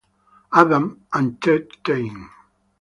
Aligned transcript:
Addams, 0.51 0.97
and 1.13 1.39
Ted 1.39 1.67
Taine. 1.83 2.27